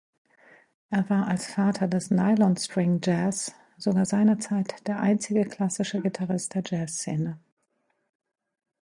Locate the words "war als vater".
1.11-1.87